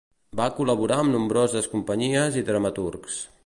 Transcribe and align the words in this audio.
Va 0.39 0.47
col·laborar 0.59 0.97
amb 1.03 1.13
nombroses 1.17 1.69
companyies 1.75 2.41
i 2.43 2.47
dramaturgs. 2.51 3.21